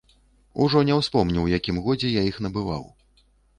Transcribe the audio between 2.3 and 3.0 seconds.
іх набываў.